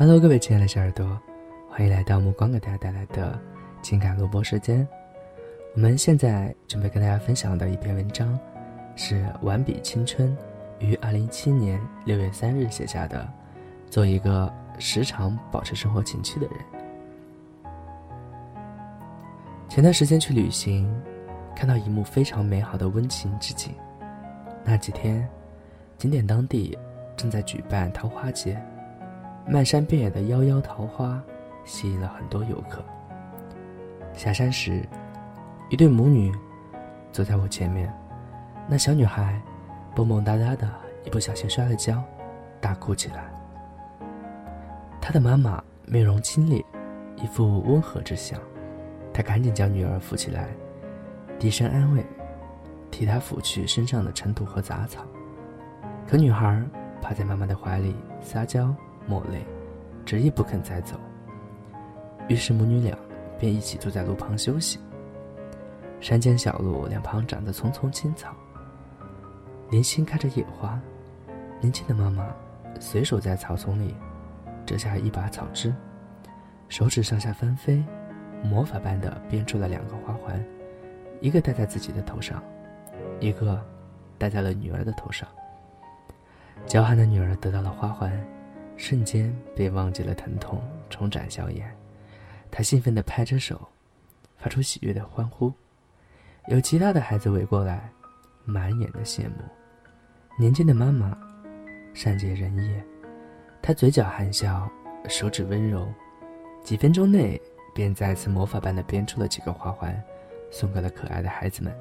[0.00, 1.20] Hello，各位亲爱的小耳朵，
[1.68, 3.36] 欢迎来到目光给大家带来的
[3.82, 4.86] 情感录播时间。
[5.74, 8.38] 我们现在准备跟大家分享的一篇文章，
[8.94, 10.36] 是完笔青春
[10.78, 13.28] 于二零一七年六月三日写下的。
[13.90, 14.48] 做一个
[14.78, 16.56] 时常保持生活情趣的人。
[19.68, 20.88] 前段时间去旅行，
[21.56, 23.74] 看到一幕非常美好的温情之景。
[24.62, 25.28] 那几天，
[25.96, 26.78] 景点当地
[27.16, 28.56] 正在举办桃花节，
[29.50, 31.18] 漫山遍野的夭夭桃花
[31.64, 32.84] 吸引了很多游客。
[34.12, 34.86] 下山时，
[35.70, 36.30] 一对母女
[37.10, 37.90] 走在我前面，
[38.68, 39.40] 那小女孩
[39.94, 40.70] 蹦蹦哒哒的，
[41.02, 42.02] 一不小心摔了跤，
[42.60, 43.24] 大哭起来。
[45.00, 46.62] 她的妈妈面容清冽，
[47.16, 48.38] 一副温和之相，
[49.14, 50.48] 她赶紧将女儿扶起来，
[51.38, 52.04] 低声安慰，
[52.90, 55.06] 替她拂去身上的尘土和杂草。
[56.06, 56.62] 可女孩
[57.00, 58.74] 趴在妈妈的怀里撒娇
[59.08, 59.44] 抹泪，
[60.04, 60.96] 执意不肯再走。
[62.28, 62.96] 于是母女俩
[63.38, 64.78] 便一起坐在路旁休息。
[66.00, 68.32] 山间小路两旁长着丛丛青草，
[69.70, 70.78] 零星开着野花。
[71.60, 72.28] 年轻的妈妈
[72.78, 73.94] 随手在草丛里。
[74.66, 75.74] 折下一把草枝，
[76.68, 77.82] 手指上下翻飞，
[78.44, 80.44] 魔法般的编出了两个花环，
[81.22, 82.42] 一个戴在自己的头上，
[83.18, 83.58] 一个
[84.18, 85.26] 戴在了女儿的头上。
[86.66, 88.12] 娇憨的女儿得到了花环，
[88.78, 91.68] 瞬间便忘记了疼痛，重展笑颜。
[92.50, 93.68] 他兴奋地拍着手，
[94.38, 95.52] 发出喜悦的欢呼。
[96.46, 97.90] 有其他的孩子围过来，
[98.44, 99.34] 满眼的羡慕。
[100.38, 101.18] 年轻的妈妈，
[101.92, 102.82] 善解人意。
[103.60, 104.70] 他嘴角含笑，
[105.08, 105.86] 手指温柔，
[106.62, 107.38] 几分钟内
[107.74, 110.00] 便再次魔法般的编出了几个花环，
[110.50, 111.76] 送给了可爱的孩子们。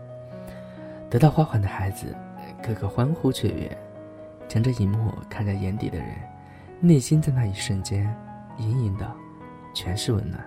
[1.10, 2.14] 得到花环的孩子，
[2.62, 3.78] 个个欢呼雀跃，
[4.48, 6.10] 将这一幕看在眼底的人，
[6.80, 8.14] 内心在那一瞬间，
[8.58, 9.06] 隐隐的，
[9.74, 10.44] 全是温暖。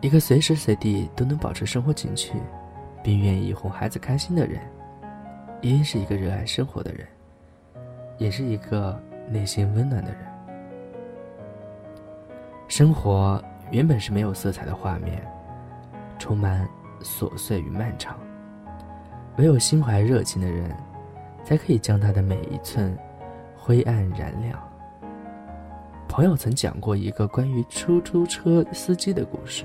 [0.00, 2.34] 一个随时随地都能保持生活情趣，
[3.02, 4.60] 并愿意哄孩子开心的人，
[5.60, 7.06] 一定是一个热爱生活的人，
[8.18, 8.98] 也是一个。
[9.28, 10.20] 内心温暖的人，
[12.68, 15.20] 生活原本是没有色彩的画面，
[16.16, 16.64] 充满
[17.02, 18.16] 琐碎与漫长。
[19.36, 20.70] 唯有心怀热情的人，
[21.42, 22.96] 才可以将他的每一寸
[23.66, 24.56] 灰暗燃亮。
[26.08, 29.64] 朋友曾讲过一个关于出租车司机的故事。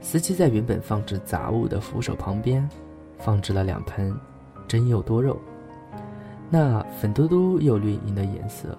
[0.00, 2.68] 司机在原本放置杂物的扶手旁边，
[3.16, 4.12] 放置了两盆
[4.66, 5.38] 真柚多肉。
[6.50, 8.76] 那粉嘟嘟又绿莹莹的颜色，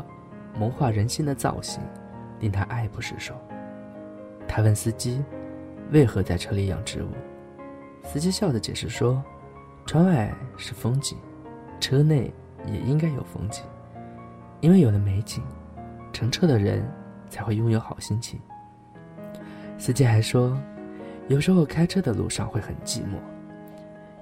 [0.59, 1.81] 萌化人心的造型，
[2.41, 3.33] 令他爱不释手。
[4.45, 5.23] 他问司机
[5.93, 7.07] ：“为何在车里养植物？”
[8.03, 9.23] 司机笑着解释说
[9.87, 11.17] ：“窗外是风景，
[11.79, 12.33] 车内
[12.67, 13.63] 也应该有风景，
[14.65, 15.43] 因为有了美景，
[16.11, 16.83] 乘车的人
[17.29, 18.39] 才会拥有好心情。”
[19.77, 20.59] 司机还说
[21.29, 23.19] ：“有时候开车的路上会很寂寞，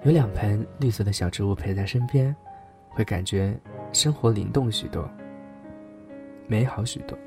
[0.03, 2.35] 有两盆绿色的小植物陪在身边。”
[2.91, 3.57] 会感觉
[3.91, 5.09] 生活灵动许多，
[6.45, 7.17] 美好许多。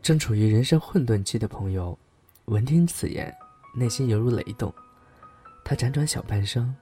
[0.00, 1.96] 正处于人生混沌期的朋友，
[2.46, 3.32] 闻听此言，
[3.76, 4.72] 内心犹如雷动。
[5.64, 6.74] 他辗转小半生，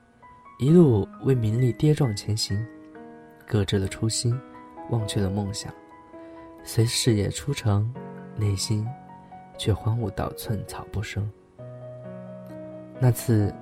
[0.60, 2.64] 一路为名利跌撞前行，
[3.46, 4.38] 搁置了初心，
[4.90, 5.72] 忘却了梦想。
[6.64, 7.92] 随事业出城，
[8.36, 8.86] 内心
[9.56, 11.30] 却荒芜到寸草不生。
[12.98, 13.54] 那次，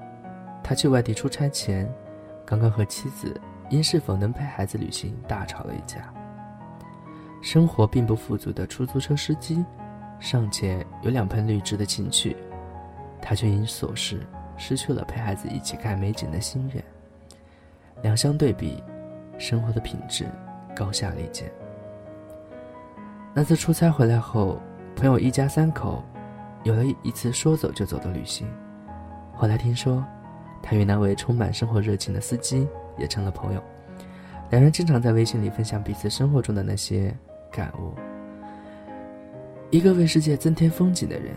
[0.63, 1.93] 他去外地出差前。
[2.47, 3.41] 刚刚和妻子
[3.71, 6.13] 因是否能陪孩子旅行大吵了一架。
[7.41, 9.65] 生活并不富足的出租车司机，
[10.21, 12.37] 尚且有两盆绿植的情趣，
[13.21, 16.85] 他却因琐事失去了陪孩子一起看美景的心愿。
[18.03, 18.83] 两相对比，
[19.39, 20.27] 生活的品质
[20.75, 21.51] 高下立见。
[23.35, 24.61] 那次出差回来后，
[24.95, 26.03] 朋友一家三口
[26.63, 28.47] 有了一次说走就走的旅行。
[29.35, 30.05] 后来听说。
[30.67, 32.67] 他与那位充满生活热情的司机
[32.97, 33.63] 也成了朋友，
[34.49, 37.15] 两人经常在微信里分享彼此生活中的那些
[37.53, 37.93] 感悟。
[39.69, 41.35] 一个为世界增添风景的人，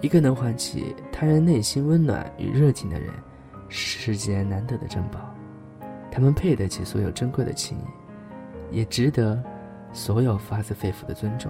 [0.00, 3.12] 一个能唤起他人内心温暖与热情的人，
[3.68, 5.20] 是世间难得的珍宝。
[6.18, 7.78] 他们配得起所有珍贵的情
[8.72, 9.40] 谊，也值得
[9.92, 11.48] 所有发自肺腑的尊重。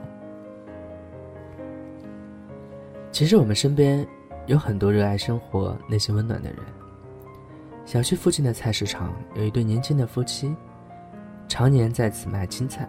[3.10, 4.06] 其实我们身边
[4.44, 6.58] 有很多热爱生活、内心温暖的人。
[7.86, 10.54] 小区附近的菜市场有一对年轻的夫妻，
[11.48, 12.86] 常年在此卖青菜。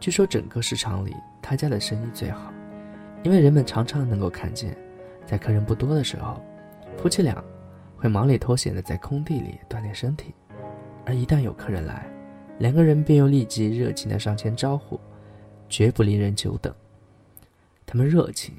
[0.00, 2.50] 据说整个市场里，他家的生意最好，
[3.22, 4.74] 因为人们常常能够看见，
[5.26, 6.42] 在客人不多的时候，
[6.96, 7.44] 夫妻俩
[7.94, 10.34] 会忙里偷闲的在空地里锻炼身体，
[11.06, 12.06] 而一旦有客人来，
[12.58, 14.98] 两个人便又立即热情的上前招呼，
[15.68, 16.74] 绝不令人久等。
[17.84, 18.54] 他们热情、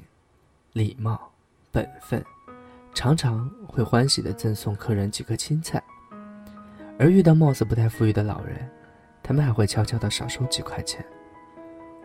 [0.72, 1.30] 礼貌、
[1.72, 2.24] 本分，
[2.94, 5.80] 常常会欢喜的赠送客人几颗青菜；
[6.98, 8.56] 而遇到貌似不太富裕的老人，
[9.22, 11.04] 他们还会悄悄的少收几块钱。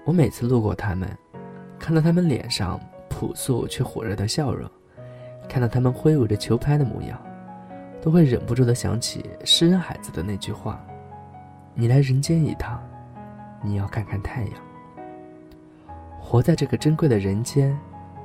[0.04, 1.16] 我每次路过他们，
[1.78, 4.68] 看到他们脸上朴素却火热的笑容，
[5.48, 7.22] 看到他们挥舞着球拍的模样，
[8.02, 10.84] 都会忍不住的想起诗人海子的那句话。
[11.74, 12.82] 你来人间一趟，
[13.64, 14.54] 你要看看太阳。
[16.20, 17.78] 活在这个珍贵的人间，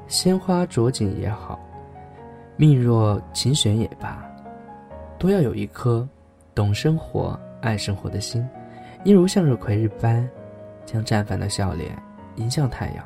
[0.09, 1.59] 鲜花着锦也好，
[2.57, 4.25] 命若琴弦也罢，
[5.19, 6.09] 都要有一颗
[6.55, 8.47] 懂生活、爱生活的心，
[9.05, 10.29] 应如向日葵日般，
[10.85, 11.97] 将绽放的笑脸
[12.37, 13.05] 迎向太阳，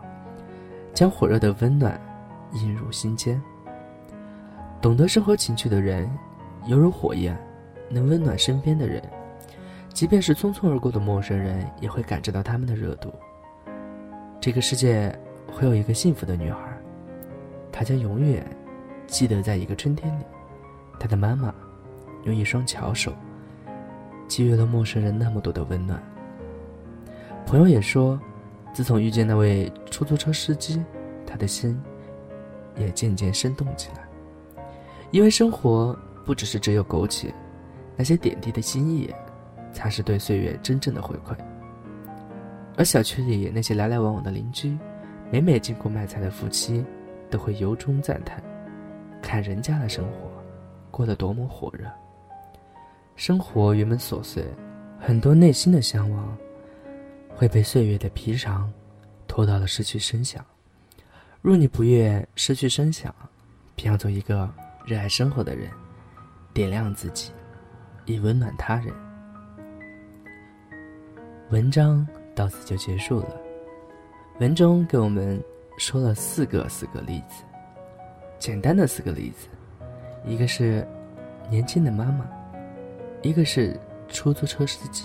[0.94, 2.00] 将火热的温暖
[2.54, 3.40] 映入心间。
[4.80, 6.10] 懂得生活情趣的人，
[6.66, 7.36] 犹如火焰，
[7.88, 9.02] 能温暖身边的人。
[9.92, 13.12] 即便是匆匆而过的陌生人，也会感知到他们的热度。
[14.40, 15.14] 这个世界
[15.52, 16.58] 会有一个幸福的女孩，
[17.72, 18.46] 她将永远
[19.06, 20.24] 记得，在一个春天里，
[20.98, 21.52] 她的妈妈
[22.24, 23.12] 用一双巧手
[24.28, 26.00] 给予了陌生人那么多的温暖。
[27.44, 28.18] 朋友也说，
[28.72, 30.80] 自从遇见那位出租车司机，
[31.26, 31.78] 他的心
[32.76, 34.08] 也渐渐生动起来。
[35.10, 37.32] 因为生活不只是只有苟且，
[37.96, 39.12] 那些点滴的心意。
[39.72, 41.32] 才是对岁月真正的回馈。
[42.76, 44.76] 而小区里那些来来往往的邻居，
[45.30, 46.84] 每每经过卖菜的夫妻，
[47.30, 48.42] 都会由衷赞叹：
[49.22, 50.28] 看人家的生活，
[50.90, 51.86] 过得多么火热。
[53.14, 54.44] 生活原本琐碎，
[54.98, 56.36] 很多内心的向往，
[57.28, 58.72] 会被岁月的皮长，
[59.28, 60.44] 拖到了失去声响。
[61.42, 63.14] 若你不愿失去声响，
[63.76, 64.52] 便要做一个
[64.84, 65.70] 热爱生活的人，
[66.60, 67.32] 点亮自己，
[68.04, 68.94] 以温暖他人。
[71.48, 73.40] 文章到此就结束了。
[74.40, 75.42] 文中给我们
[75.78, 77.44] 说了四个四个例子，
[78.38, 79.48] 简单的四个例子，
[80.26, 80.86] 一个是
[81.48, 82.28] 年轻的妈妈，
[83.22, 85.04] 一个是出租车司机，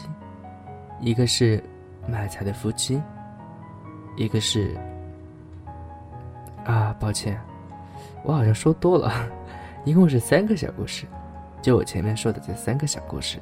[1.00, 1.64] 一个是
[2.06, 3.02] 卖菜的夫妻，
[4.18, 4.76] 一个是……
[6.66, 7.40] 啊，抱歉，
[8.26, 9.10] 我好像说多了，
[9.86, 11.06] 一共是三个小故事，
[11.66, 13.40] 就我前面说的这三个小故事，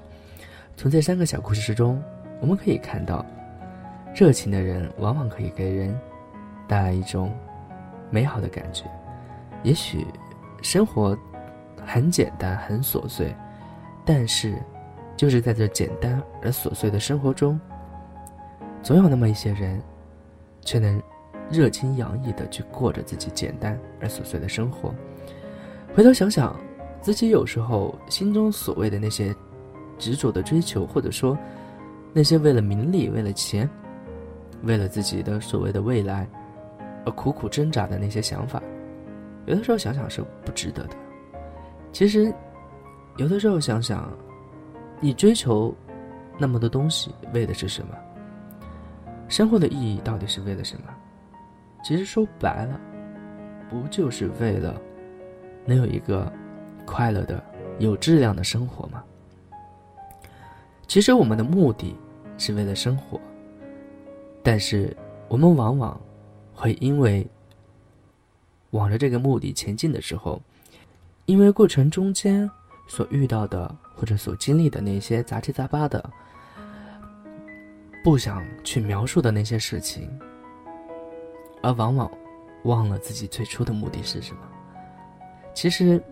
[0.77, 2.01] 从这三个小故事之中。
[2.39, 3.25] 我们可以看到，
[4.15, 5.93] 热情的人往往可以给人
[6.65, 7.35] 带来一种
[8.09, 8.85] 美好的感觉。
[9.61, 10.07] 也许
[10.61, 11.17] 生活
[11.85, 13.35] 很简单、很琐碎，
[14.05, 14.55] 但是
[15.17, 17.59] 就是在这简单而琐碎的生活中，
[18.81, 19.81] 总有那么一些人，
[20.61, 21.03] 却能
[21.51, 24.95] 热情洋溢的去过着自己简单而琐碎的生活。
[25.93, 26.57] 回头想想，
[27.03, 29.35] 自己有时候心中所谓的那些
[29.99, 31.37] 执着的追求，或者说。
[32.15, 33.67] 那些为了名利、为了钱、
[34.61, 36.29] 为了自己的所谓的未来
[37.07, 38.61] 而苦苦挣扎的那些想法，
[39.47, 40.95] 有的时候想想是不值得的。
[41.91, 42.31] 其实，
[43.17, 44.15] 有的时候想想，
[44.99, 45.73] 你追求
[46.37, 47.97] 那么多东西，为的是什么？
[49.27, 50.93] 生活的意义到底是为了什么？
[51.83, 52.79] 其实说白了，
[53.71, 54.79] 不就是为了
[55.65, 56.31] 能有一个
[56.85, 57.43] 快乐的、
[57.79, 59.03] 有质量的生活吗？
[60.87, 61.95] 其实我们的目的
[62.37, 63.19] 是为了生活，
[64.43, 64.95] 但是
[65.27, 65.99] 我们往往
[66.53, 67.25] 会因为
[68.71, 70.41] 往着这个目的前进的时候，
[71.25, 72.49] 因为过程中间
[72.87, 76.07] 所遇到的或者所经历的那些杂七杂八的，
[78.03, 80.07] 不想去描述的那些事情，
[81.63, 82.11] 而往往
[82.65, 84.41] 忘了自己最初的目的是什么。
[85.53, 86.03] 其实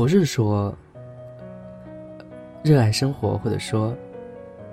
[0.00, 0.74] 不是说
[2.62, 3.94] 热爱生活，或者说。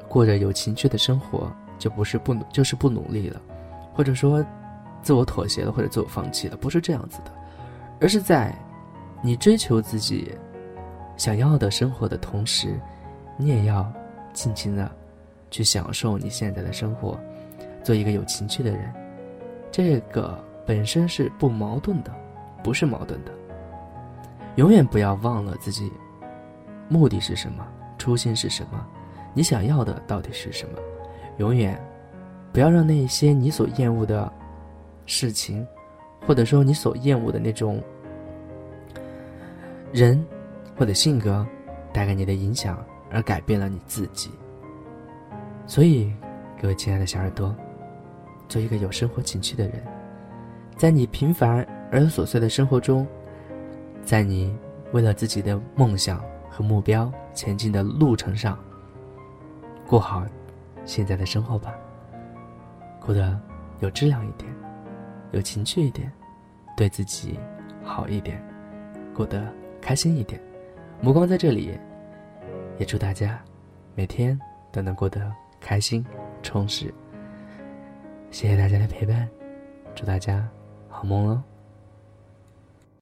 [0.08, 3.42] 过着有情趣的生活，就不是不努，就是不努力了，
[3.94, 4.42] 或者说，
[5.02, 7.32] 自我妥协了，或者自我放弃了，不是这样子的，
[8.00, 8.56] 而是在
[9.22, 10.32] 你追求自己
[11.18, 12.80] 想要的生活的同时，
[13.36, 13.86] 你也要
[14.32, 14.90] 尽情的
[15.52, 17.20] 去享受你现在的生活，
[17.84, 18.94] 做一个有情趣的人，
[19.74, 22.16] 这个本身是不矛盾的，
[22.64, 23.32] 不是矛盾的。
[24.58, 25.92] 永远不要忘了自己
[26.90, 27.66] 目的是什么，
[27.98, 28.86] 初心是什么。
[29.34, 30.80] 你想要的到底是什么？
[31.38, 31.80] 永远
[32.52, 34.32] 不要让那些你所厌恶的
[35.06, 35.66] 事情，
[36.26, 37.82] 或者说你所厌恶的那种
[39.94, 40.26] 人
[40.76, 41.46] 或者性格
[41.94, 44.32] 带给你的影响，而改变了你自己。
[45.68, 46.12] 所以，
[46.60, 47.56] 各位亲爱的小耳朵，
[48.50, 49.84] 做一个有生活情趣的人，
[50.76, 53.06] 在你平凡而琐碎的生活中，
[54.08, 54.58] 在你
[54.94, 58.58] 为了自己的梦想和目标前进的路程上。
[59.86, 60.26] 过好
[60.86, 61.76] 现在的生活吧，
[63.02, 63.38] 过得
[63.82, 64.50] 有质量一点，
[65.32, 66.10] 有情趣一点，
[66.78, 67.38] 对自己
[67.84, 68.42] 好一点，
[69.14, 70.42] 过得开心一点。
[71.02, 71.78] 目光在这里，
[72.80, 73.38] 也祝大家
[73.94, 74.40] 每天
[74.72, 76.06] 都能过得开心
[76.42, 76.94] 充实。
[78.32, 79.28] 谢谢大家的陪伴，
[79.94, 80.48] 祝大家
[80.88, 81.57] 好梦喽。